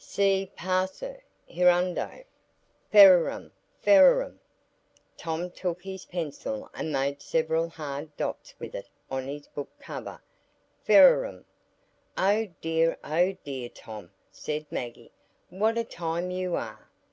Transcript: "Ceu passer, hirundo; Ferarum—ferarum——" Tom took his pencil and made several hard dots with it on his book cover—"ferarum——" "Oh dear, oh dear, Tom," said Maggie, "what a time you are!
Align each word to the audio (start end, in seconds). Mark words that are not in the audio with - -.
"Ceu 0.00 0.46
passer, 0.54 1.24
hirundo; 1.44 2.22
Ferarum—ferarum——" 2.92 4.38
Tom 5.16 5.50
took 5.50 5.82
his 5.82 6.04
pencil 6.04 6.70
and 6.72 6.92
made 6.92 7.20
several 7.20 7.68
hard 7.68 8.16
dots 8.16 8.54
with 8.60 8.76
it 8.76 8.88
on 9.10 9.26
his 9.26 9.48
book 9.48 9.68
cover—"ferarum——" 9.80 11.44
"Oh 12.16 12.46
dear, 12.60 12.96
oh 13.02 13.32
dear, 13.42 13.68
Tom," 13.70 14.12
said 14.30 14.66
Maggie, 14.70 15.10
"what 15.50 15.76
a 15.76 15.82
time 15.82 16.30
you 16.30 16.54
are! 16.54 16.88